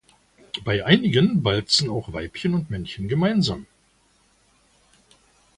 [0.63, 3.67] Bei einigen balzen auch Weibchen und Männchen gemeinsam.